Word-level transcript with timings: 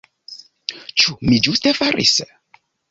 Ĉu 1.03 1.15
mi 1.29 1.39
ĝuste 1.49 1.77
faris? 1.83 2.19